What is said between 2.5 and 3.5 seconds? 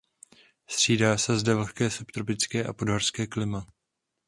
a podhorské